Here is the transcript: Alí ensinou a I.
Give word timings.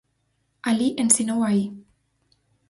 Alí 0.69 0.87
ensinou 1.03 1.39
a 1.47 1.51
I. 1.61 1.63